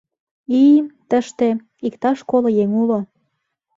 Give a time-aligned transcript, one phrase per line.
[0.59, 0.79] И-и-и,
[1.09, 1.61] тыште-е...
[1.87, 2.99] иктаж коло еҥ уло...